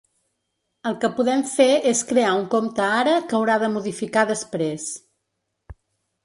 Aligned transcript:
El 0.91 0.95
que 1.03 1.09
podem 1.17 1.43
fer 1.51 1.67
és 1.91 2.01
crear 2.11 2.31
un 2.37 2.47
compte 2.53 2.87
ara 3.03 3.13
que 3.27 3.37
haurà 3.41 3.59
de 3.65 3.71
modificar 3.75 4.25
després. 4.33 4.89